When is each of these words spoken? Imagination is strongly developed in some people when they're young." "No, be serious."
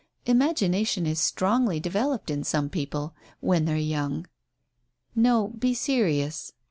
Imagination 0.25 1.05
is 1.05 1.19
strongly 1.21 1.79
developed 1.79 2.31
in 2.31 2.43
some 2.43 2.69
people 2.69 3.13
when 3.39 3.65
they're 3.65 3.77
young." 3.77 4.25
"No, 5.13 5.49
be 5.49 5.75
serious." 5.75 6.53